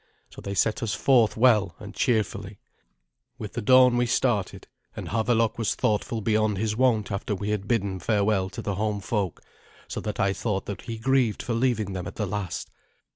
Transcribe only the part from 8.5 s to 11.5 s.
the home folk, so that I thought that he grieved